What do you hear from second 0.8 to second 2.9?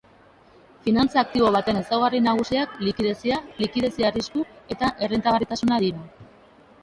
Finantza aktibo baten ezaugarri nagusiak